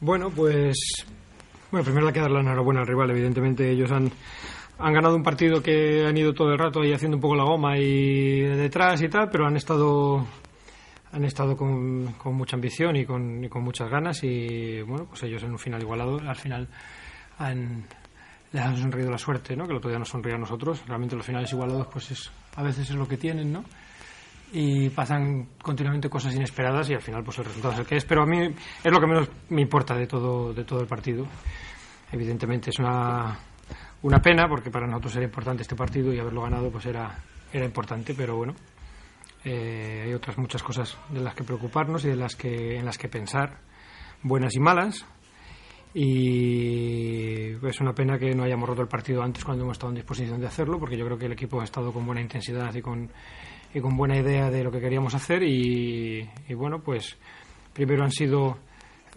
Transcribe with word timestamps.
Bueno, 0.00 0.30
pues. 0.30 0.76
Bueno, 1.70 1.84
primero 1.84 2.06
hay 2.06 2.12
que 2.12 2.20
dar 2.20 2.30
la 2.30 2.40
enhorabuena 2.40 2.80
al 2.80 2.86
rival. 2.86 3.10
Evidentemente, 3.10 3.70
ellos 3.70 3.90
han, 3.90 4.10
han 4.78 4.92
ganado 4.92 5.16
un 5.16 5.22
partido 5.22 5.62
que 5.62 6.06
han 6.06 6.16
ido 6.16 6.32
todo 6.32 6.52
el 6.52 6.58
rato 6.58 6.80
ahí 6.80 6.92
haciendo 6.92 7.16
un 7.16 7.20
poco 7.20 7.34
la 7.34 7.44
goma 7.44 7.78
y 7.78 8.40
detrás 8.40 9.02
y 9.02 9.08
tal, 9.08 9.28
pero 9.30 9.46
han 9.46 9.56
estado 9.56 10.24
han 11.10 11.24
estado 11.24 11.56
con, 11.56 12.12
con 12.18 12.34
mucha 12.34 12.56
ambición 12.56 12.96
y 12.96 13.06
con, 13.06 13.42
y 13.42 13.48
con, 13.48 13.62
muchas 13.62 13.90
ganas 13.90 14.22
y 14.24 14.82
bueno 14.82 15.06
pues 15.06 15.22
ellos 15.22 15.42
en 15.42 15.52
un 15.52 15.58
final 15.58 15.80
igualado 15.80 16.20
al 16.20 16.36
final 16.36 16.68
han 17.38 17.84
les 18.52 18.62
han 18.62 18.76
sonreído 18.76 19.10
la 19.10 19.16
suerte 19.16 19.56
no 19.56 19.64
que 19.64 19.70
el 19.70 19.78
otro 19.78 19.88
día 19.88 19.98
nos 19.98 20.10
sonría 20.10 20.34
a 20.34 20.38
nosotros 20.38 20.82
realmente 20.86 21.16
los 21.16 21.24
finales 21.24 21.50
igualados 21.50 21.86
pues 21.86 22.10
es, 22.10 22.30
a 22.56 22.62
veces 22.62 22.90
es 22.90 22.96
lo 22.96 23.08
que 23.08 23.16
tienen 23.16 23.50
no 23.50 23.64
y 24.52 24.88
pasan 24.90 25.48
continuamente 25.62 26.08
cosas 26.08 26.34
inesperadas 26.34 26.88
y 26.90 26.94
al 26.94 27.02
final 27.02 27.22
pues 27.22 27.38
el 27.38 27.44
resultado 27.44 27.74
es 27.74 27.80
el 27.80 27.86
que 27.86 27.96
es. 27.96 28.04
Pero 28.04 28.22
a 28.22 28.26
mí 28.26 28.54
es 28.84 28.92
lo 28.92 29.00
que 29.00 29.06
menos 29.06 29.28
me 29.50 29.62
importa 29.62 29.94
de 29.94 30.06
todo 30.06 30.52
de 30.52 30.64
todo 30.64 30.80
el 30.80 30.86
partido. 30.86 31.26
Evidentemente 32.12 32.70
es 32.70 32.78
una 32.78 33.38
una 34.02 34.20
pena 34.20 34.48
porque 34.48 34.70
para 34.70 34.86
nosotros 34.86 35.16
era 35.16 35.24
importante 35.24 35.62
este 35.62 35.74
partido 35.74 36.12
y 36.12 36.18
haberlo 36.18 36.42
ganado 36.42 36.70
pues 36.70 36.86
era 36.86 37.18
era 37.52 37.64
importante 37.64 38.14
pero 38.14 38.36
bueno 38.36 38.54
eh, 39.44 40.02
hay 40.06 40.14
otras 40.14 40.36
muchas 40.38 40.62
cosas 40.62 40.96
de 41.08 41.20
las 41.20 41.34
que 41.34 41.44
preocuparnos 41.44 42.04
y 42.04 42.08
de 42.08 42.16
las 42.16 42.36
que 42.36 42.76
en 42.76 42.84
las 42.84 42.98
que 42.98 43.08
pensar 43.08 43.58
buenas 44.22 44.54
y 44.54 44.60
malas. 44.60 45.06
Y 45.94 47.66
es 47.66 47.80
una 47.80 47.94
pena 47.94 48.18
que 48.18 48.34
no 48.34 48.44
hayamos 48.44 48.68
roto 48.68 48.82
el 48.82 48.88
partido 48.88 49.22
antes 49.22 49.44
cuando 49.44 49.64
hemos 49.64 49.76
estado 49.76 49.90
en 49.90 49.96
disposición 49.96 50.40
de 50.40 50.46
hacerlo 50.46 50.78
porque 50.78 50.96
yo 50.96 51.04
creo 51.06 51.18
que 51.18 51.26
el 51.26 51.32
equipo 51.32 51.60
ha 51.60 51.64
estado 51.64 51.92
con 51.92 52.04
buena 52.04 52.20
intensidad 52.20 52.74
y 52.74 52.82
con 52.82 53.10
y 53.74 53.80
con 53.80 53.96
buena 53.96 54.16
idea 54.16 54.50
de 54.50 54.64
lo 54.64 54.70
que 54.70 54.80
queríamos 54.80 55.14
hacer 55.14 55.42
y, 55.42 56.28
bueno 56.54 56.80
pues 56.80 57.16
primero 57.72 58.04
han 58.04 58.10
sido 58.10 58.58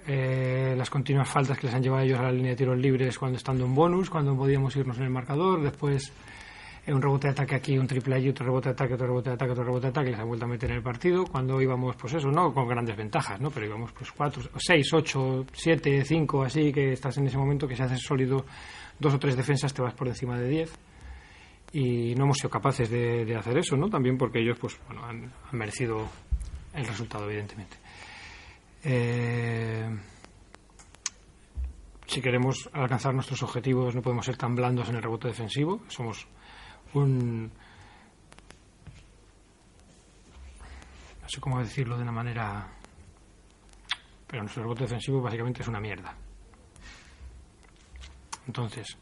eh, 0.08 0.74
las 0.78 0.90
continuas 0.90 1.30
faltas 1.30 1.58
que 1.58 1.68
les 1.68 1.76
han 1.76 1.84
llevado 1.84 2.04
ellos 2.04 2.20
a 2.20 2.24
la 2.24 2.32
línea 2.32 2.52
de 2.52 2.58
tiros 2.58 2.78
libres 2.78 3.18
cuando 3.18 3.38
estando 3.38 3.66
en 3.66 3.76
bonus, 3.76 4.10
cuando 4.10 4.36
podíamos 4.36 4.76
irnos 4.76 4.98
en 4.98 5.04
el 5.04 5.10
marcador, 5.10 5.62
después 5.62 6.12
eh, 6.86 6.94
un 6.94 7.02
rebote 7.02 7.28
de 7.28 7.34
ataque 7.34 7.56
aquí, 7.56 7.78
un 7.78 7.86
triple 7.86 8.16
allí, 8.16 8.30
otro 8.30 8.46
rebote 8.48 8.70
de 8.70 8.74
ataque, 8.74 8.96
otro 8.96 9.08
rebote 9.08 9.30
de 9.30 9.36
ataque, 9.36 9.52
otro 9.52 9.64
rebote 9.64 9.84
de 9.84 9.90
ataque, 9.90 10.10
les 10.10 10.20
han 10.20 10.28
vuelto 10.28 10.46
a 10.46 10.48
meter 10.48 10.72
en 10.72 10.78
el 10.78 10.84
partido, 10.84 11.26
cuando 11.26 11.62
íbamos, 11.62 11.96
pues 11.96 12.14
eso, 12.16 12.32
no 12.32 12.52
con 12.52 12.68
grandes 12.68 12.98
ventajas, 12.98 13.40
¿no? 13.40 13.52
Pero 13.52 13.68
íbamos 13.68 13.92
pues 13.92 14.12
cuatro, 14.12 14.42
seis, 14.58 14.92
ocho, 14.92 15.46
siete, 15.54 16.04
cinco, 16.04 16.44
así, 16.44 16.74
que 16.74 16.94
estás 16.94 17.18
en 17.20 17.28
ese 17.28 17.38
momento 17.38 17.68
que 17.68 17.76
si 17.76 17.84
haces 17.84 18.02
sólido 18.02 18.46
dos 19.00 19.14
o 19.14 19.20
tres 19.20 19.38
defensas 19.38 19.72
te 19.74 19.84
vas 19.84 19.94
por 19.94 20.08
encima 20.08 20.40
de 20.40 20.50
diez 20.50 20.91
y 21.74 22.16
no 22.16 22.26
hemos 22.26 22.38
sido 22.38 22.50
capaces 22.50 22.90
de, 22.90 23.36
hacer 23.36 23.58
eso, 23.58 23.78
¿no? 23.78 23.90
También 23.90 24.18
porque 24.18 24.40
ellos, 24.40 24.58
pues, 24.60 24.78
bueno, 24.88 25.06
han, 25.06 25.24
han 25.24 25.58
merecido 25.58 26.08
el 26.74 26.86
resultado, 26.86 27.26
evidentemente. 27.30 27.78
Eh, 28.84 29.90
si 32.08 32.22
queremos 32.22 32.70
alcanzar 32.74 33.14
nuestros 33.14 33.42
objetivos 33.44 33.96
no 33.96 34.02
podemos 34.02 34.26
ser 34.26 34.36
tan 34.36 34.56
blandos 34.56 34.90
en 34.90 34.96
el 34.96 35.02
rebote 35.04 35.30
defensivo. 35.30 35.82
Somos 35.88 36.28
un... 36.94 37.52
No 41.22 41.30
sé 41.30 41.40
cómo 41.40 41.60
decirlo 41.60 41.96
de 41.96 42.04
una 42.04 42.12
manera... 42.12 42.68
Pero 44.28 44.44
nuestro 44.44 44.64
rebote 44.64 44.84
defensivo 44.84 45.22
básicamente 45.22 45.62
es 45.62 45.68
una 45.68 45.80
mierda. 45.80 46.16
Entonces, 48.48 48.98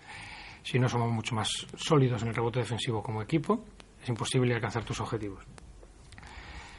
si 0.70 0.78
no 0.78 0.88
somos 0.88 1.12
mucho 1.12 1.34
más 1.34 1.66
sólidos 1.76 2.22
en 2.22 2.28
el 2.28 2.36
rebote 2.36 2.60
defensivo 2.60 3.02
como 3.02 3.24
equipo, 3.24 3.66
es 4.04 4.08
imposible 4.08 4.54
alcanzar 4.54 4.84
tus 4.84 5.00
objetivos. 5.02 5.44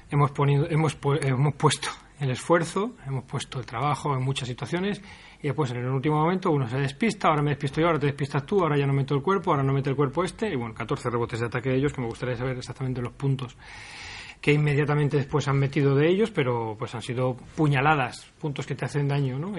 Hemos, 0.08 0.30
ponido, 0.30 0.68
hemos, 0.70 0.96
hemos 1.22 1.54
puesto 1.54 1.88
el 2.20 2.30
esfuerzo, 2.30 2.92
hemos 3.04 3.24
puesto 3.24 3.58
el 3.58 3.66
trabajo 3.66 4.14
en 4.14 4.22
muchas 4.22 4.46
situaciones 4.46 5.02
y 5.42 5.48
después 5.48 5.72
en 5.72 5.78
el 5.78 5.86
último 5.86 6.20
momento 6.20 6.52
uno 6.52 6.68
se 6.68 6.78
despista, 6.78 7.28
ahora 7.28 7.42
me 7.42 7.50
despisto 7.50 7.80
yo, 7.80 7.88
ahora 7.88 7.98
te 7.98 8.06
despistas 8.06 8.46
tú, 8.46 8.60
ahora 8.60 8.78
ya 8.78 8.86
no 8.86 8.92
meto 8.92 9.16
el 9.16 9.22
cuerpo, 9.22 9.50
ahora 9.50 9.64
no 9.64 9.72
mete 9.72 9.90
el 9.90 9.96
cuerpo 9.96 10.22
este 10.22 10.52
y 10.52 10.54
bueno, 10.54 10.72
14 10.72 11.10
rebotes 11.10 11.40
de 11.40 11.46
ataque 11.46 11.70
de 11.70 11.76
ellos 11.76 11.92
que 11.92 12.00
me 12.00 12.06
gustaría 12.06 12.36
saber 12.36 12.56
exactamente 12.58 13.02
los 13.02 13.12
puntos 13.12 13.56
que 14.40 14.52
inmediatamente 14.52 15.16
después 15.16 15.48
han 15.48 15.58
metido 15.58 15.96
de 15.96 16.08
ellos, 16.08 16.30
pero 16.30 16.76
pues 16.78 16.94
han 16.94 17.02
sido 17.02 17.36
puñaladas, 17.56 18.32
puntos 18.40 18.66
que 18.66 18.74
te 18.74 18.84
hacen 18.84 19.08
daño, 19.08 19.38
¿no? 19.38 19.58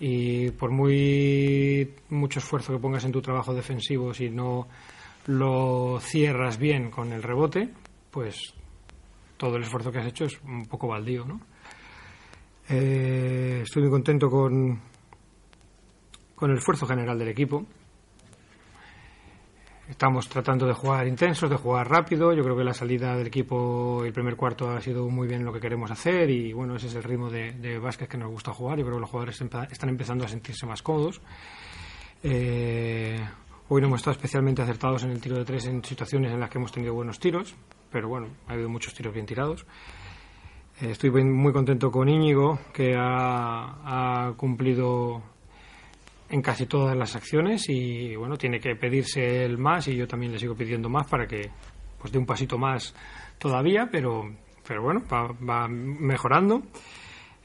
Y 0.00 0.50
por 0.50 0.70
muy 0.70 1.94
mucho 2.10 2.38
esfuerzo 2.38 2.72
que 2.72 2.78
pongas 2.78 3.04
en 3.04 3.12
tu 3.12 3.22
trabajo 3.22 3.54
defensivo, 3.54 4.12
si 4.12 4.30
no 4.30 4.68
lo 5.26 5.98
cierras 6.00 6.58
bien 6.58 6.90
con 6.90 7.12
el 7.12 7.22
rebote, 7.22 7.70
pues 8.10 8.54
todo 9.36 9.56
el 9.56 9.62
esfuerzo 9.62 9.90
que 9.90 9.98
has 9.98 10.06
hecho 10.06 10.24
es 10.24 10.40
un 10.42 10.66
poco 10.66 10.88
baldío, 10.88 11.24
¿no? 11.24 11.40
Eh, 12.68 13.60
estoy 13.62 13.82
muy 13.82 13.90
contento 13.90 14.30
con, 14.30 14.80
con 16.34 16.50
el 16.50 16.58
esfuerzo 16.58 16.86
general 16.86 17.18
del 17.18 17.28
equipo. 17.28 17.66
Estamos 19.88 20.28
tratando 20.30 20.66
de 20.66 20.72
jugar 20.72 21.06
intensos, 21.06 21.50
de 21.50 21.56
jugar 21.56 21.90
rápido. 21.90 22.32
Yo 22.32 22.42
creo 22.42 22.56
que 22.56 22.64
la 22.64 22.72
salida 22.72 23.14
del 23.16 23.26
equipo, 23.26 24.02
el 24.04 24.14
primer 24.14 24.34
cuarto, 24.34 24.70
ha 24.70 24.80
sido 24.80 25.08
muy 25.10 25.28
bien 25.28 25.44
lo 25.44 25.52
que 25.52 25.60
queremos 25.60 25.90
hacer 25.90 26.30
y 26.30 26.54
bueno, 26.54 26.76
ese 26.76 26.86
es 26.86 26.94
el 26.94 27.02
ritmo 27.02 27.28
de, 27.28 27.52
de 27.52 27.78
básquet 27.78 28.08
que 28.08 28.16
nos 28.16 28.30
gusta 28.30 28.52
jugar. 28.52 28.78
Yo 28.78 28.84
creo 28.84 28.96
que 28.96 29.02
los 29.02 29.10
jugadores 29.10 29.38
están 29.40 29.88
empezando 29.90 30.24
a 30.24 30.28
sentirse 30.28 30.64
más 30.64 30.80
cómodos. 30.80 31.20
Eh, 32.22 33.20
hoy 33.68 33.80
no 33.82 33.88
hemos 33.88 34.00
estado 34.00 34.12
especialmente 34.12 34.62
acertados 34.62 35.04
en 35.04 35.10
el 35.10 35.20
tiro 35.20 35.36
de 35.36 35.44
tres 35.44 35.66
en 35.66 35.84
situaciones 35.84 36.32
en 36.32 36.40
las 36.40 36.48
que 36.48 36.56
hemos 36.56 36.72
tenido 36.72 36.94
buenos 36.94 37.20
tiros, 37.20 37.54
pero 37.90 38.08
bueno, 38.08 38.28
ha 38.48 38.54
habido 38.54 38.70
muchos 38.70 38.94
tiros 38.94 39.12
bien 39.12 39.26
tirados. 39.26 39.66
Eh, 40.80 40.92
estoy 40.92 41.10
muy 41.10 41.52
contento 41.52 41.90
con 41.90 42.08
Íñigo, 42.08 42.58
que 42.72 42.94
ha, 42.96 44.28
ha, 44.28 44.32
cumplido 44.38 45.22
en 46.34 46.42
casi 46.42 46.66
todas 46.66 46.96
las 46.96 47.14
acciones 47.14 47.68
y 47.68 48.16
bueno, 48.16 48.36
tiene 48.36 48.58
que 48.58 48.74
pedirse 48.74 49.44
el 49.44 49.56
más 49.56 49.86
y 49.86 49.94
yo 49.94 50.08
también 50.08 50.32
le 50.32 50.38
sigo 50.40 50.56
pidiendo 50.56 50.88
más 50.88 51.06
para 51.06 51.28
que 51.28 51.48
pues 51.96 52.12
dé 52.12 52.18
un 52.18 52.26
pasito 52.26 52.58
más 52.58 52.92
todavía, 53.38 53.88
pero, 53.90 54.34
pero 54.66 54.82
bueno, 54.82 55.02
va, 55.10 55.28
va 55.28 55.68
mejorando. 55.68 56.62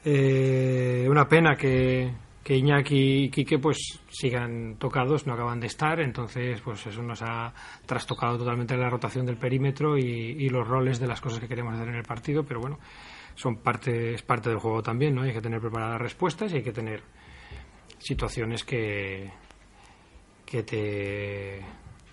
Eh, 0.03 1.05
una 1.07 1.27
pena 1.27 1.55
que, 1.55 2.11
que 2.43 2.55
Iñaki 2.55 3.25
y 3.25 3.29
Quique 3.29 3.59
pues 3.59 3.99
sigan 4.09 4.77
tocados, 4.79 5.27
no 5.27 5.33
acaban 5.33 5.59
de 5.59 5.67
estar, 5.67 5.99
entonces 5.99 6.59
pues 6.61 6.87
eso 6.87 7.03
nos 7.03 7.21
ha 7.21 7.53
trastocado 7.85 8.39
totalmente 8.39 8.75
la 8.75 8.89
rotación 8.89 9.23
del 9.23 9.37
perímetro 9.37 9.99
y, 9.99 10.49
los 10.49 10.67
roles 10.67 10.99
de 10.99 11.05
las 11.05 11.21
cosas 11.21 11.39
que 11.39 11.47
queremos 11.47 11.75
hacer 11.75 11.89
en 11.89 11.95
el 11.95 12.05
partido, 12.05 12.43
pero 12.43 12.59
bueno, 12.59 12.79
son 13.35 13.57
parte, 13.57 14.15
es 14.15 14.23
parte 14.23 14.49
del 14.49 14.57
juego 14.57 14.81
también, 14.81 15.13
¿no? 15.13 15.21
Hay 15.21 15.33
que 15.33 15.41
tener 15.41 15.61
preparadas 15.61 16.01
respuestas 16.01 16.51
y 16.51 16.55
hay 16.55 16.63
que 16.63 16.71
tener 16.73 17.03
situaciones 17.99 18.63
que, 18.63 19.31
que 20.45 20.63
te 20.63 21.61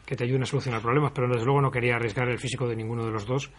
que 0.05 0.15
te 0.15 0.23
ayuden 0.23 0.45
a 0.45 0.47
solucionar 0.47 0.81
problemas, 0.81 1.11
pero 1.13 1.29
desde 1.29 1.45
luego 1.45 1.61
no 1.61 1.71
quería 1.71 1.97
arriesgar 1.97 2.29
el 2.29 2.39
físico 2.39 2.69
de 2.69 2.77
ninguno 2.77 3.05
de 3.05 3.11
los 3.11 3.27
dos 3.27 3.51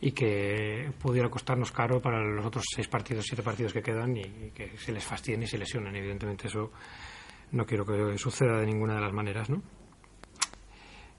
y 0.00 0.12
que 0.12 0.92
pudiera 1.00 1.28
costarnos 1.28 1.72
caro 1.72 2.00
para 2.00 2.22
los 2.22 2.46
otros 2.46 2.64
seis 2.72 2.86
partidos, 2.86 3.24
siete 3.26 3.42
partidos 3.42 3.72
que 3.72 3.82
quedan 3.82 4.16
y, 4.16 4.50
que 4.54 4.78
se 4.78 4.92
les 4.92 5.04
fastidien 5.04 5.42
y 5.42 5.48
se 5.48 5.58
lesionen. 5.58 5.94
Evidentemente 5.96 6.46
eso 6.46 6.70
no 7.50 7.66
quiero 7.66 7.84
que 7.84 8.16
suceda 8.16 8.58
de 8.58 8.66
ninguna 8.66 8.94
de 8.94 9.00
las 9.00 9.12
maneras, 9.12 9.50
¿no? 9.50 9.60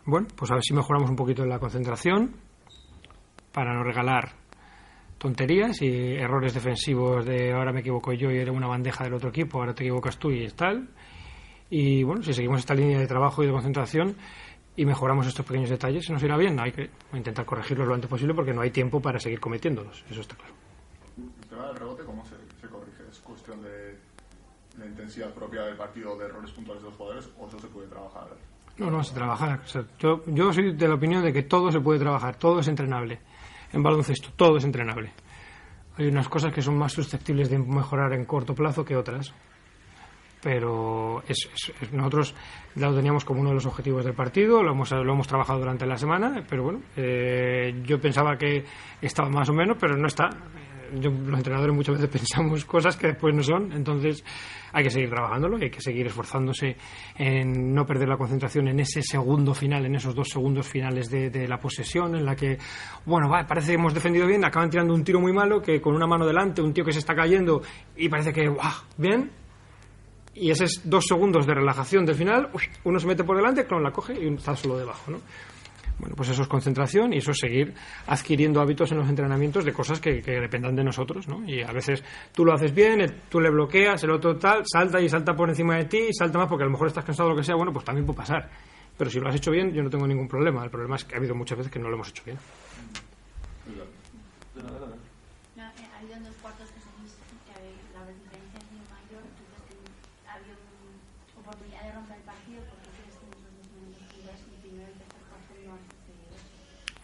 Bueno, 0.06 0.28
pues 0.34 0.50
a 0.50 0.53
ver 0.53 0.64
si 0.64 0.74
mejoramos 0.74 1.09
un 1.09 1.18
poquito 1.18 1.46
la 1.46 1.59
concentración 1.59 2.36
para 3.52 3.74
no 3.74 3.84
regalar 3.84 4.38
tonterías 5.19 5.81
y 5.81 6.16
errores 6.16 6.53
defensivos 6.56 7.25
de 7.25 7.52
ahora 7.53 7.72
me 7.72 7.81
equivoco 7.81 8.13
yo 8.13 8.31
y 8.31 8.38
era 8.38 8.52
una 8.52 8.68
bandeja 8.68 9.03
del 9.03 9.13
otro 9.13 9.30
equipo, 9.30 9.59
ahora 9.59 9.75
te 9.75 9.84
equivocas 9.84 10.18
tú 10.18 10.31
y 10.31 10.46
es 10.46 10.56
tal. 10.56 10.90
Y 11.69 12.02
bueno, 12.02 12.24
si 12.24 12.34
seguimos 12.34 12.62
esta 12.62 12.74
línea 12.74 12.97
de 12.97 13.06
trabajo 13.06 13.44
y 13.44 13.46
de 13.46 13.52
concentración, 13.52 14.16
y 14.75 14.85
mejoramos 14.85 15.28
estos 15.28 15.46
pequeños 15.46 15.69
detalles, 15.69 16.09
nos 16.09 16.24
irá 16.24 16.38
bien. 16.38 16.57
Hay 16.59 16.72
que 16.72 16.90
intentar 17.13 17.46
corregirlos 17.46 17.85
lo 17.85 17.94
antes 17.94 18.09
posible 18.09 18.34
porque 18.34 18.53
no 18.53 18.62
hay 18.62 18.72
tiempo 18.72 19.02
para 19.02 19.19
seguir 19.19 19.40
cometiéndolos. 19.40 20.06
Eso 20.09 20.22
está 20.22 20.35
claro. 20.35 20.53
El 21.18 21.50
tema 21.50 21.68
del 21.68 21.75
rebote, 21.75 22.03
¿cómo 22.06 22.24
se, 22.25 22.36
se 22.62 22.68
corrige? 22.68 23.03
¿Es 23.12 23.19
cuestión 23.19 23.62
de 23.62 23.98
la 24.77 24.86
intensidad 24.86 25.33
propia 25.33 25.63
del 25.63 25.75
partido, 25.75 26.18
de 26.18 26.25
errores 26.27 26.51
puntuales 26.51 26.81
de 26.81 26.89
los 26.89 26.98
jugadores 26.98 27.30
o 27.38 27.48
eso 27.48 27.60
se 27.60 27.68
puede 27.68 27.88
trabajar? 27.89 28.30
No, 28.77 28.89
no 28.89 29.04
se 29.04 29.13
trabajar. 29.13 29.60
O 29.66 29.68
sea, 29.68 29.83
yo, 30.00 30.24
yo 30.27 30.54
soy 30.54 30.74
de 30.74 30.88
la 30.88 30.94
opinión 30.94 31.21
de 31.24 31.33
que 31.33 31.44
todo 31.44 31.69
se 31.74 31.81
puede 31.81 32.00
trabajar, 32.00 32.38
todo 32.38 32.62
es 32.62 32.68
entrenable. 32.69 33.19
En 33.74 33.83
baloncesto, 33.83 34.30
todo 34.36 34.57
es 34.57 34.63
entrenable. 34.63 35.12
Hay 35.98 36.07
unas 36.07 36.30
cosas 36.30 36.54
que 36.54 36.62
son 36.62 36.77
más 36.77 36.94
susceptibles 36.94 37.50
de 37.50 37.60
mejorar 37.60 38.13
en 38.13 38.25
corto 38.25 38.56
plazo 38.56 38.86
que 38.86 38.95
otras 38.95 39.33
pero 40.42 41.21
es, 41.27 41.50
es, 41.81 41.92
nosotros 41.92 42.33
lo 42.75 42.95
teníamos 42.95 43.25
como 43.25 43.42
uno 43.42 43.50
de 43.50 43.56
los 43.56 43.66
objetivos 43.66 44.06
del 44.06 44.13
partido, 44.13 44.63
lo 44.63 44.71
hemos, 44.71 44.92
lo 44.92 45.13
hemos 45.13 45.27
trabajado 45.27 45.60
durante 45.60 45.86
la 45.86 45.98
semana, 45.98 46.44
pero 46.50 46.63
bueno, 46.63 46.81
eh, 46.95 47.81
yo 47.86 48.00
pensaba 48.00 48.38
que 48.38 48.63
estaba 49.01 49.30
más 49.30 49.50
o 49.50 49.54
menos, 49.54 49.77
pero 49.80 49.98
no 49.98 50.07
está. 50.07 50.30
Yo, 51.00 51.09
los 51.09 51.38
entrenadores 51.38 51.75
muchas 51.75 51.95
veces 51.95 52.09
pensamos 52.19 52.65
cosas 52.65 52.95
que 52.97 53.07
después 53.07 53.33
no 53.36 53.44
son, 53.44 53.71
entonces 53.71 54.24
hay 54.71 54.83
que 54.83 54.89
seguir 54.89 55.09
trabajándolo 55.09 55.57
y 55.57 55.63
hay 55.63 55.69
que 55.69 55.81
seguir 55.81 56.07
esforzándose 56.07 56.75
en 57.18 57.74
no 57.74 57.86
perder 57.86 58.07
la 58.07 58.18
concentración 58.18 58.68
en 58.68 58.80
ese 58.80 59.01
segundo 59.01 59.53
final, 59.53 59.86
en 59.86 59.95
esos 59.95 60.13
dos 60.15 60.30
segundos 60.30 60.68
finales 60.68 61.09
de, 61.09 61.47
la 61.47 61.57
posesión, 61.57 62.15
en 62.15 62.25
la 62.25 62.36
que, 62.36 62.57
bueno, 63.06 63.30
parece 63.47 63.69
que 63.69 63.75
hemos 63.75 63.94
defendido 63.94 64.27
bien, 64.27 64.45
acaban 64.45 64.69
tirando 64.69 64.94
un 64.94 65.03
tiro 65.03 65.19
muy 65.19 65.33
malo, 65.33 65.62
que 65.62 65.81
con 65.81 65.95
una 65.95 66.07
mano 66.07 66.25
delante, 66.25 66.62
un 66.62 66.74
tío 66.74 66.86
que 66.86 66.94
se 66.94 67.00
está 67.00 67.15
cayendo 67.15 67.62
y 67.95 68.09
parece 68.09 68.33
que, 68.33 68.47
¡guau! 68.47 68.71
Bien, 68.97 69.31
y 70.35 70.51
esos 70.51 70.81
dos 70.85 71.06
segundos 71.06 71.45
de 71.45 71.53
relajación 71.53 72.06
del 72.06 72.15
final, 72.15 72.50
uno 72.83 73.00
se 73.00 73.07
mete 73.07 73.24
por 73.24 73.35
delante, 73.35 73.65
clon 73.65 73.83
la 73.83 73.92
coge 73.92 74.13
y 74.13 74.33
está 74.33 74.56
solo 74.56 74.77
debajo, 74.77 75.12
¿no? 75.12 75.19
Bueno, 76.00 76.16
pues 76.16 76.30
eso 76.30 76.44
es 76.44 76.48
concentración 76.48 77.13
y 77.13 77.18
eso 77.18 77.31
es 77.31 77.38
seguir 77.38 77.74
adquiriendo 78.07 78.62
hábitos 78.62 78.92
en 78.92 79.00
los 79.00 79.10
entrenamientos 79.10 79.66
de 79.66 79.74
cosas 79.74 80.00
que, 80.00 80.22
dependan 80.22 80.75
de 80.75 80.84
nosotros, 80.84 81.28
¿no? 81.28 81.44
Y 81.46 81.62
a 81.62 81.72
veces 81.72 82.04
tú 82.34 82.46
lo 82.46 82.54
haces 82.54 82.74
bien, 82.74 83.06
tú 83.30 83.42
le 83.42 83.50
bloqueas, 83.50 84.01
el 84.04 84.12
otro 84.12 84.38
tal, 84.38 84.63
salta 84.66 85.01
y 85.01 85.10
salta 85.10 85.36
por 85.36 85.50
encima 85.50 85.75
de 85.75 85.86
ti 85.86 86.13
salta 86.13 86.38
más 86.38 86.48
porque 86.48 86.63
a 86.63 86.68
lo 86.68 86.72
mejor 86.72 86.88
estás 86.88 87.04
cansado 87.04 87.28
o 87.28 87.31
lo 87.31 87.38
que 87.38 87.44
sea, 87.44 87.56
bueno, 87.56 87.74
pues 87.74 87.84
también 87.84 88.06
puede 88.06 88.18
pasar. 88.18 88.50
Pero 88.98 89.10
si 89.10 89.19
lo 89.19 89.30
has 89.30 89.36
hecho 89.36 89.51
bien, 89.51 89.74
yo 89.74 89.84
no 89.84 89.90
tengo 89.90 90.07
ningún 90.07 90.28
problema. 90.28 90.63
El 90.63 90.69
problema 90.69 90.96
es 90.96 91.06
que 91.06 91.16
ha 91.16 91.18
habido 91.18 91.36
muchas 91.36 91.57
veces 91.57 91.72
que 91.72 91.80
no 91.80 91.90
lo 91.90 91.96
hemos 91.96 92.10
hecho 92.10 92.24
bien. 92.25 92.38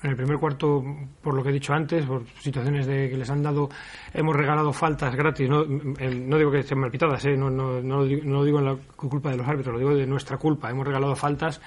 En 0.05 0.11
el 0.11 0.17
primer 0.17 0.37
cuarto, 0.37 0.83
por 1.19 1.33
lo 1.33 1.41
que 1.41 1.49
he 1.49 1.53
dicho 1.53 1.73
antes, 1.73 2.05
por 2.05 2.27
situaciones 2.39 2.85
de 2.85 3.09
que 3.09 3.17
les 3.17 3.27
han 3.31 3.41
dado, 3.41 3.69
hemos 4.13 4.35
regalado 4.35 4.71
faltas 4.71 5.15
gratis. 5.15 5.49
No, 5.49 5.65
no 5.65 6.37
digo 6.37 6.51
que 6.51 6.61
sean 6.61 6.79
mal 6.79 6.91
pitadas, 6.91 7.25
¿eh? 7.25 7.35
no, 7.35 7.49
no, 7.49 7.81
no, 7.81 8.05
no 8.05 8.33
lo 8.35 8.43
digo 8.45 8.59
en 8.59 8.65
la 8.65 8.77
culpa 8.95 9.31
de 9.31 9.37
los 9.37 9.47
árbitros, 9.47 9.73
lo 9.73 9.79
digo 9.79 9.95
de 9.95 10.05
nuestra 10.05 10.37
culpa. 10.37 10.69
Hemos 10.69 10.85
regalado 10.85 11.15
faltas 11.15 11.59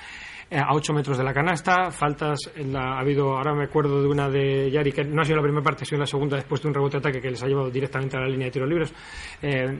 eh, 0.48 0.56
a 0.56 0.72
8 0.72 0.92
metros 0.92 1.18
de 1.18 1.24
la 1.24 1.34
canasta, 1.34 1.90
faltas, 1.90 2.38
la, 2.58 2.94
ha 2.94 3.00
habido, 3.00 3.36
ahora 3.36 3.54
me 3.54 3.64
acuerdo 3.64 4.00
de 4.00 4.06
una 4.06 4.28
de 4.30 4.70
Yari, 4.70 4.92
que 4.92 5.02
no 5.02 5.22
ha 5.22 5.24
sido 5.24 5.38
la 5.38 5.42
primera 5.42 5.64
parte, 5.64 5.82
ha 5.82 5.86
sido 5.86 5.98
la 5.98 6.06
segunda 6.06 6.36
después 6.36 6.62
de 6.62 6.68
un 6.68 6.74
rebote 6.74 6.98
ataque 6.98 7.20
que 7.20 7.30
les 7.30 7.42
ha 7.42 7.48
llevado 7.48 7.70
directamente 7.70 8.18
a 8.18 8.20
la 8.20 8.28
línea 8.28 8.44
de 8.44 8.52
tiros 8.52 8.68
libres. 8.68 8.94
Eh, 9.42 9.78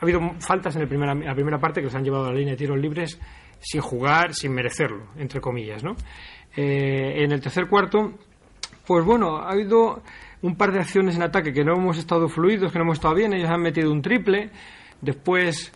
ha 0.00 0.02
habido 0.02 0.20
faltas 0.40 0.74
en 0.76 0.82
el 0.82 0.88
primera, 0.88 1.14
la 1.14 1.34
primera 1.34 1.58
parte 1.58 1.82
que 1.82 1.88
les 1.88 1.94
han 1.94 2.02
llevado 2.02 2.24
a 2.24 2.30
la 2.30 2.38
línea 2.38 2.54
de 2.54 2.56
tiros 2.56 2.78
libres 2.78 3.20
sin 3.60 3.80
jugar, 3.80 4.34
sin 4.34 4.52
merecerlo, 4.52 5.08
entre 5.16 5.40
comillas, 5.40 5.82
¿no? 5.82 5.96
Eh, 6.60 7.22
en 7.22 7.30
el 7.30 7.40
tercer 7.40 7.68
cuarto, 7.68 8.14
pues 8.84 9.04
bueno, 9.04 9.36
ha 9.36 9.52
habido 9.52 10.02
un 10.42 10.56
par 10.56 10.72
de 10.72 10.80
acciones 10.80 11.14
en 11.14 11.22
ataque 11.22 11.52
que 11.52 11.62
no 11.62 11.74
hemos 11.74 11.98
estado 11.98 12.26
fluidos, 12.28 12.72
que 12.72 12.78
no 12.78 12.84
hemos 12.84 12.98
estado 12.98 13.14
bien, 13.14 13.32
ellos 13.32 13.48
han 13.48 13.62
metido 13.62 13.92
un 13.92 14.02
triple, 14.02 14.50
después 15.00 15.72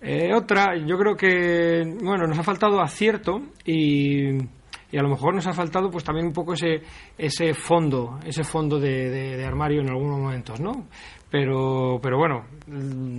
eh, 0.00 0.32
otra, 0.32 0.76
yo 0.86 0.96
creo 0.96 1.16
que, 1.16 1.82
bueno, 2.00 2.28
nos 2.28 2.38
ha 2.38 2.44
faltado 2.44 2.80
acierto 2.80 3.42
y, 3.64 4.38
a 4.38 5.02
lo 5.02 5.08
mejor 5.08 5.34
nos 5.34 5.48
ha 5.48 5.52
faltado 5.52 5.90
pues 5.90 6.04
también 6.04 6.28
un 6.28 6.32
poco 6.32 6.52
ese, 6.52 6.80
ese 7.18 7.52
fondo, 7.52 8.20
ese 8.24 8.44
fondo 8.44 8.78
de, 8.78 9.10
de, 9.10 9.44
armario 9.44 9.80
en 9.80 9.90
algunos 9.90 10.20
momentos, 10.20 10.60
¿no? 10.60 10.86
Pero, 11.28 11.98
pero 12.00 12.18
bueno, 12.18 12.44
mm, 12.68 13.18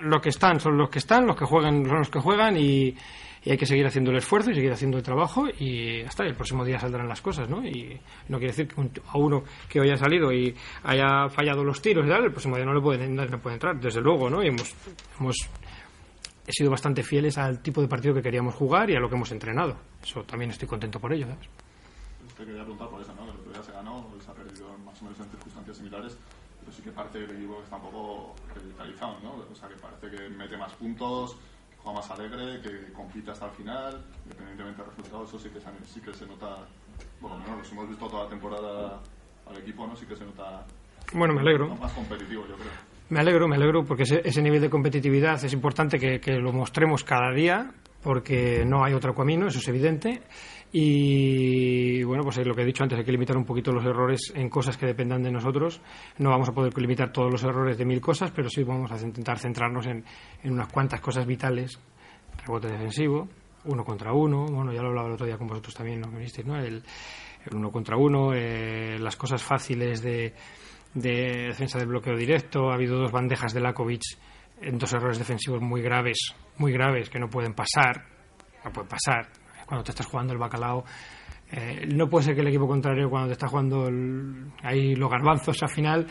lo 0.00 0.20
que 0.20 0.30
están 0.30 0.58
son 0.58 0.76
los 0.76 0.90
que 0.90 0.98
están, 0.98 1.28
los 1.28 1.36
que 1.36 1.44
juegan 1.44 1.86
son 1.86 1.98
los 1.98 2.10
que 2.10 2.18
juegan 2.18 2.56
y, 2.56 2.92
y 3.42 3.50
hay 3.50 3.56
que 3.56 3.66
seguir 3.66 3.86
haciendo 3.86 4.10
el 4.10 4.18
esfuerzo 4.18 4.50
y 4.50 4.54
seguir 4.54 4.72
haciendo 4.72 4.98
el 4.98 5.02
trabajo 5.02 5.46
y 5.48 6.02
hasta 6.02 6.24
el 6.24 6.34
próximo 6.34 6.64
día 6.64 6.78
saldrán 6.78 7.08
las 7.08 7.22
cosas, 7.22 7.48
¿no? 7.48 7.64
Y 7.64 7.98
no 8.28 8.38
quiere 8.38 8.52
decir 8.52 8.68
que 8.68 9.00
a 9.06 9.18
uno 9.18 9.44
que 9.68 9.80
hoy 9.80 9.88
haya 9.88 9.96
salido 9.96 10.30
y 10.32 10.54
haya 10.84 11.28
fallado 11.28 11.64
los 11.64 11.80
tiros 11.80 12.04
y 12.04 12.08
tal, 12.08 12.24
el 12.24 12.30
próximo 12.32 12.56
día 12.56 12.66
no 12.66 12.74
le 12.74 12.80
puede, 12.80 13.08
no 13.08 13.38
puede 13.40 13.54
entrar, 13.54 13.80
desde 13.80 14.00
luego, 14.00 14.28
¿no? 14.28 14.42
Y 14.42 14.48
hemos, 14.48 14.74
hemos 15.18 15.36
sido 16.48 16.70
bastante 16.70 17.02
fieles 17.02 17.38
al 17.38 17.62
tipo 17.62 17.80
de 17.80 17.88
partido 17.88 18.14
que 18.14 18.22
queríamos 18.22 18.54
jugar 18.54 18.90
y 18.90 18.96
a 18.96 19.00
lo 19.00 19.08
que 19.08 19.16
hemos 19.16 19.32
entrenado. 19.32 19.76
Eso 20.02 20.22
también 20.24 20.50
estoy 20.50 20.68
contento 20.68 21.00
por 21.00 21.12
ello, 21.12 21.26
¿sabes? 21.26 21.48
Te 22.36 22.44
quería 22.44 22.62
preguntar 22.62 22.88
por 22.88 23.00
eso, 23.00 23.14
¿no? 23.14 23.24
El 23.24 23.30
otro 23.30 23.52
día 23.52 23.62
se 23.62 23.72
ganó, 23.72 24.06
se 24.22 24.30
ha 24.30 24.34
perdido 24.34 24.76
más 24.84 25.00
o 25.00 25.04
menos 25.04 25.20
en 25.20 25.30
circunstancias 25.30 25.76
similares, 25.76 26.18
pero 26.60 26.72
sí 26.72 26.82
que 26.82 26.90
parece 26.90 27.18
que 27.18 27.24
el 27.24 27.36
equipo 27.36 27.62
está 27.62 27.76
un 27.76 27.82
poco 27.82 28.34
revitalizado, 28.54 29.18
¿no? 29.22 29.44
O 29.50 29.54
sea, 29.54 29.68
que 29.68 29.76
parece 29.76 30.10
que 30.10 30.28
mete 30.30 30.56
más 30.56 30.72
puntos, 30.74 31.36
juega 31.82 31.98
más 32.00 32.10
alegre, 32.10 32.60
que 32.60 32.92
compite 32.92 33.30
hasta 33.30 33.46
el 33.46 33.52
final, 33.52 34.04
independientemente 34.24 34.82
del 34.82 34.90
resultado, 34.90 35.24
eso 35.24 35.38
sí 35.38 35.48
que 35.50 35.60
se, 35.60 35.68
sí 35.86 36.00
que 36.00 36.12
se 36.12 36.26
nota, 36.26 36.66
bueno, 37.20 37.38
no, 37.38 37.56
los 37.56 37.72
hemos 37.72 37.88
visto 37.88 38.08
toda 38.08 38.24
la 38.24 38.30
temporada 38.30 39.00
al 39.46 39.56
equipo, 39.58 39.86
¿no? 39.86 39.96
Sí 39.96 40.06
que 40.06 40.16
se 40.16 40.24
nota 40.24 40.64
bueno, 41.14 41.34
me 41.34 41.40
alegro. 41.40 41.74
más 41.76 41.92
competitivo, 41.92 42.46
yo 42.46 42.54
creo. 42.54 42.70
Me 43.08 43.20
alegro, 43.20 43.48
me 43.48 43.56
alegro, 43.56 43.84
porque 43.84 44.04
ese, 44.04 44.20
ese 44.24 44.40
nivel 44.40 44.60
de 44.60 44.70
competitividad 44.70 45.44
es 45.44 45.52
importante 45.52 45.98
que, 45.98 46.20
que, 46.20 46.34
lo 46.34 46.52
mostremos 46.52 47.02
cada 47.02 47.32
día, 47.32 47.72
porque 48.02 48.64
no 48.64 48.84
hay 48.84 48.94
otro 48.94 49.14
camino, 49.14 49.48
eso 49.48 49.58
es 49.58 49.66
evidente. 49.66 50.22
Y 50.72 52.04
bueno, 52.04 52.22
pues 52.22 52.38
lo 52.46 52.54
que 52.54 52.62
he 52.62 52.64
dicho 52.64 52.84
antes, 52.84 52.98
hay 52.98 53.04
que 53.04 53.10
limitar 53.10 53.36
un 53.36 53.44
poquito 53.44 53.72
los 53.72 53.84
errores 53.84 54.32
en 54.34 54.48
cosas 54.48 54.76
que 54.76 54.86
dependan 54.86 55.22
de 55.22 55.32
nosotros. 55.32 55.80
No 56.18 56.30
vamos 56.30 56.48
a 56.48 56.52
poder 56.52 56.76
limitar 56.78 57.12
todos 57.12 57.30
los 57.30 57.42
errores 57.42 57.76
de 57.76 57.84
mil 57.84 58.00
cosas, 58.00 58.30
pero 58.30 58.48
sí 58.48 58.62
vamos 58.62 58.90
a 58.92 58.96
intentar 59.04 59.38
centrarnos 59.38 59.86
en, 59.86 60.04
en 60.42 60.52
unas 60.52 60.68
cuantas 60.68 61.00
cosas 61.00 61.26
vitales. 61.26 61.80
Rebote 62.46 62.68
defensivo, 62.68 63.28
uno 63.64 63.84
contra 63.84 64.12
uno, 64.12 64.46
bueno, 64.46 64.72
ya 64.72 64.80
lo 64.80 64.88
hablaba 64.88 65.08
el 65.08 65.14
otro 65.14 65.26
día 65.26 65.36
con 65.36 65.48
vosotros 65.48 65.74
también, 65.74 66.00
¿no? 66.00 66.08
¿Me 66.08 66.20
visteis, 66.20 66.46
no? 66.46 66.56
El, 66.56 66.82
el 67.44 67.54
uno 67.54 67.70
contra 67.70 67.96
uno, 67.96 68.32
eh, 68.32 68.96
las 68.98 69.16
cosas 69.16 69.42
fáciles 69.42 70.00
de, 70.02 70.32
de 70.94 71.48
defensa 71.48 71.78
del 71.78 71.88
bloqueo 71.88 72.16
directo, 72.16 72.70
ha 72.70 72.74
habido 72.74 72.96
dos 72.96 73.10
bandejas 73.10 73.52
de 73.52 73.60
Lakovic 73.60 74.02
en 74.62 74.78
dos 74.78 74.92
errores 74.92 75.18
defensivos 75.18 75.60
muy 75.60 75.82
graves, 75.82 76.34
muy 76.58 76.72
graves, 76.72 77.10
que 77.10 77.18
no 77.18 77.28
pueden 77.28 77.54
pasar, 77.54 78.06
no 78.64 78.72
pueden 78.72 78.88
pasar, 78.88 79.28
cuando 79.70 79.84
te 79.84 79.92
estás 79.92 80.06
jugando 80.06 80.32
el 80.32 80.38
bacalao. 80.40 80.84
Eh, 81.52 81.86
no 81.94 82.08
puede 82.08 82.24
ser 82.24 82.34
que 82.34 82.40
el 82.40 82.48
equipo 82.48 82.66
contrario, 82.66 83.08
cuando 83.08 83.28
te 83.28 83.34
está 83.34 83.46
jugando 83.46 83.86
el, 83.86 84.50
ahí 84.64 84.96
los 84.96 85.08
garbanzos 85.08 85.62
al 85.62 85.68
final, 85.68 86.08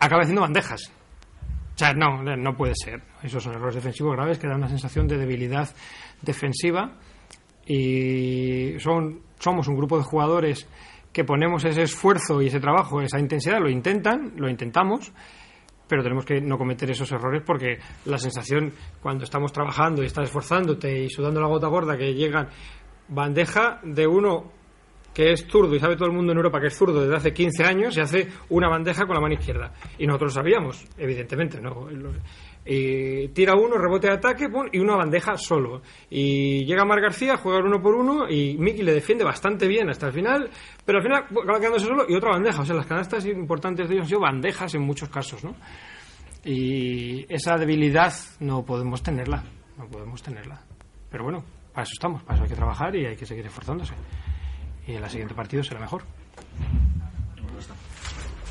acabe 0.00 0.22
haciendo 0.22 0.42
bandejas. 0.42 0.92
O 1.72 1.78
sea, 1.78 1.94
no, 1.94 2.20
no 2.22 2.56
puede 2.56 2.74
ser. 2.74 3.00
Esos 3.22 3.44
son 3.44 3.54
errores 3.54 3.76
defensivos 3.76 4.16
graves 4.16 4.40
que 4.40 4.48
dan 4.48 4.56
una 4.56 4.68
sensación 4.68 5.06
de 5.06 5.18
debilidad 5.18 5.68
defensiva. 6.20 6.96
Y 7.64 8.74
son, 8.80 9.20
somos 9.38 9.68
un 9.68 9.76
grupo 9.76 9.96
de 9.96 10.02
jugadores 10.02 10.68
que 11.12 11.22
ponemos 11.22 11.64
ese 11.64 11.82
esfuerzo 11.82 12.42
y 12.42 12.48
ese 12.48 12.58
trabajo, 12.58 13.00
esa 13.00 13.20
intensidad, 13.20 13.60
lo 13.60 13.70
intentan, 13.70 14.32
lo 14.36 14.50
intentamos, 14.50 15.12
pero 15.86 16.02
tenemos 16.02 16.24
que 16.24 16.40
no 16.40 16.56
cometer 16.58 16.90
esos 16.90 17.10
errores 17.12 17.42
porque 17.44 17.78
la 18.04 18.18
sensación 18.18 18.72
cuando 19.00 19.24
estamos 19.24 19.52
trabajando 19.52 20.02
y 20.02 20.06
estás 20.06 20.24
esforzándote 20.24 21.04
y 21.04 21.08
sudando 21.08 21.40
la 21.40 21.48
gota 21.48 21.66
gorda 21.66 21.96
que 21.96 22.14
llegan 22.14 22.48
bandeja 23.10 23.80
de 23.82 24.06
uno 24.06 24.52
que 25.12 25.32
es 25.32 25.46
zurdo 25.48 25.74
y 25.74 25.80
sabe 25.80 25.96
todo 25.96 26.06
el 26.06 26.14
mundo 26.14 26.32
en 26.32 26.38
Europa 26.38 26.60
que 26.60 26.68
es 26.68 26.76
zurdo 26.76 27.00
desde 27.00 27.16
hace 27.16 27.32
15 27.32 27.64
años 27.64 27.96
y 27.96 28.00
hace 28.00 28.28
una 28.48 28.68
bandeja 28.68 29.06
con 29.06 29.14
la 29.14 29.20
mano 29.20 29.34
izquierda. 29.34 29.72
Y 29.98 30.06
nosotros 30.06 30.34
sabíamos, 30.34 30.84
evidentemente. 30.96 31.60
¿no? 31.60 31.88
Tira 32.64 33.54
uno, 33.56 33.76
rebote 33.76 34.06
de 34.06 34.14
ataque 34.14 34.48
y 34.72 34.78
una 34.78 34.96
bandeja 34.96 35.36
solo. 35.36 35.82
Y 36.08 36.64
llega 36.64 36.84
Mar 36.84 37.00
García, 37.00 37.36
juega 37.36 37.58
uno 37.58 37.82
por 37.82 37.94
uno 37.94 38.28
y 38.28 38.56
Miki 38.56 38.82
le 38.82 38.94
defiende 38.94 39.24
bastante 39.24 39.66
bien 39.66 39.90
hasta 39.90 40.06
el 40.06 40.12
final, 40.12 40.48
pero 40.84 40.98
al 40.98 41.04
final 41.04 41.24
acaba 41.24 41.58
quedándose 41.58 41.86
solo 41.86 42.04
y 42.08 42.14
otra 42.14 42.30
bandeja. 42.30 42.62
O 42.62 42.64
sea, 42.64 42.76
las 42.76 42.86
canastas 42.86 43.26
importantes 43.26 43.88
de 43.88 43.94
ellos 43.94 44.04
han 44.04 44.08
sido 44.08 44.20
bandejas 44.20 44.74
en 44.74 44.82
muchos 44.82 45.08
casos. 45.08 45.42
¿no? 45.42 45.56
Y 46.44 47.26
esa 47.32 47.56
debilidad 47.56 48.12
no 48.38 48.64
podemos 48.64 49.02
tenerla, 49.02 49.42
no 49.76 49.86
podemos 49.88 50.22
tenerla. 50.22 50.62
Pero 51.10 51.24
bueno, 51.24 51.44
para 51.80 51.84
eso 51.88 51.94
estamos, 51.94 52.22
para 52.24 52.34
eso 52.34 52.42
hay 52.42 52.50
que 52.50 52.56
trabajar 52.56 52.94
y 52.94 53.06
hay 53.06 53.16
que 53.16 53.24
seguir 53.24 53.46
esforzándose. 53.46 53.94
Y 54.86 54.92
el 54.92 55.08
siguiente 55.08 55.34
partido 55.34 55.64
será 55.64 55.80
mejor. 55.80 56.02